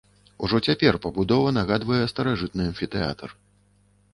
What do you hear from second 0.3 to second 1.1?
Ужо цяпер